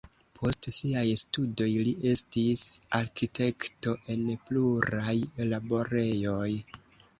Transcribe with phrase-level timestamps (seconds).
[0.37, 2.63] Post siaj studoj li estis
[3.01, 5.17] arkitekto en pluraj
[5.55, 6.51] laborejoj.